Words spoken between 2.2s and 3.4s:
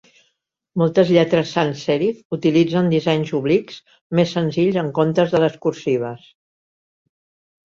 utilitzen dissenys